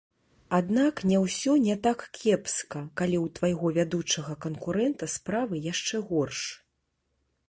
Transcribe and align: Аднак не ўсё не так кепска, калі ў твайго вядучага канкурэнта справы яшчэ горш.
Аднак 0.59 1.01
не 1.09 1.17
ўсё 1.23 1.51
не 1.65 1.73
так 1.87 1.99
кепска, 2.19 2.81
калі 3.01 3.17
ў 3.25 3.33
твайго 3.39 3.65
вядучага 3.77 4.33
канкурэнта 4.47 5.05
справы 5.17 5.63
яшчэ 5.71 5.97
горш. 6.13 6.41